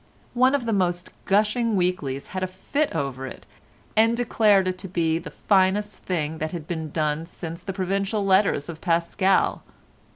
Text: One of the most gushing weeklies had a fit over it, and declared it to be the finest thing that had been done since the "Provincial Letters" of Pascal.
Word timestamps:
One 0.33 0.55
of 0.55 0.65
the 0.65 0.73
most 0.73 1.11
gushing 1.25 1.75
weeklies 1.75 2.29
had 2.33 2.41
a 2.41 2.47
fit 2.47 2.95
over 2.95 3.27
it, 3.27 3.45
and 3.95 4.17
declared 4.17 4.67
it 4.67 4.79
to 4.79 4.87
be 4.87 5.19
the 5.19 5.29
finest 5.29 5.97
thing 5.99 6.39
that 6.39 6.49
had 6.49 6.67
been 6.67 6.89
done 6.89 7.27
since 7.27 7.61
the 7.61 7.71
"Provincial 7.71 8.25
Letters" 8.25 8.67
of 8.67 8.81
Pascal. 8.81 9.61